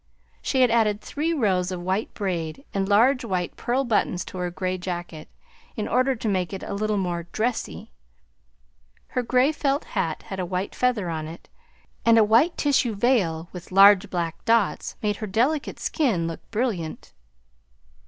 She 0.41 0.61
had 0.61 0.71
added 0.71 0.99
three 0.99 1.31
rows 1.31 1.71
of 1.71 1.79
white 1.79 2.11
braid 2.15 2.65
and 2.73 2.89
large 2.89 3.23
white 3.23 3.55
pearl 3.55 3.83
buttons 3.83 4.25
to 4.25 4.39
her 4.39 4.49
gray 4.49 4.79
jacket, 4.79 5.29
in 5.75 5.87
order 5.87 6.15
to 6.15 6.27
make 6.27 6.51
it 6.53 6.63
a 6.63 6.73
little 6.73 6.97
more 6.97 7.27
"dressy." 7.31 7.91
Her 9.09 9.21
gray 9.21 9.51
felt 9.51 9.83
hat 9.83 10.23
had 10.23 10.39
a 10.39 10.43
white 10.43 10.73
feather 10.73 11.07
on 11.11 11.27
it, 11.27 11.49
and 12.03 12.17
a 12.17 12.23
white 12.23 12.57
tissue 12.57 12.95
veil 12.95 13.47
with 13.51 13.71
large 13.71 14.09
black 14.09 14.43
dots 14.43 14.95
made 15.03 15.17
her 15.17 15.27
delicate 15.27 15.79
skin 15.79 16.25
look 16.25 16.41
brilliant. 16.49 17.13